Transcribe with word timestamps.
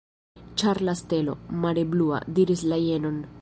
Ĉar 0.61 0.81
la 0.87 0.95
stelo, 1.01 1.35
mare 1.67 1.85
blua, 1.93 2.23
diris 2.39 2.65
la 2.73 2.81
jenon. 2.87 3.23